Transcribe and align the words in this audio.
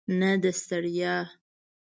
نه 0.19 0.29
د 0.41 0.45
ستړیا. 0.61 1.15